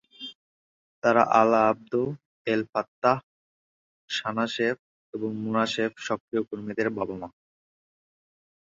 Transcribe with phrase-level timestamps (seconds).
[1.03, 1.91] তারা Alaa Abd
[2.47, 3.17] El Fattah,
[4.09, 4.77] Sanaa Seif
[5.13, 7.29] এবং Mona Seif সক্রিয় কর্মীদের বাবা-মা।